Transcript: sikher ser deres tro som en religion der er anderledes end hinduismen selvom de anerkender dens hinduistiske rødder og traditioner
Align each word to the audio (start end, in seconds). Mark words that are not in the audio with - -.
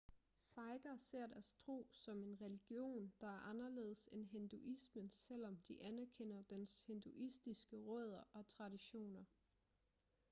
sikher 0.37 0.97
ser 0.97 1.27
deres 1.27 1.53
tro 1.53 1.87
som 1.91 2.21
en 2.23 2.41
religion 2.41 3.13
der 3.21 3.27
er 3.27 3.49
anderledes 3.49 4.09
end 4.11 4.25
hinduismen 4.25 5.09
selvom 5.11 5.57
de 5.67 5.81
anerkender 5.83 6.41
dens 6.41 6.83
hinduistiske 6.87 7.75
rødder 7.77 8.21
og 8.33 8.47
traditioner 8.47 9.23